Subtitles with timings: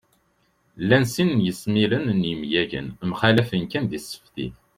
[0.81, 4.55] Llan sin n yesmilen n yemyagen, mxallafen kan di tseftit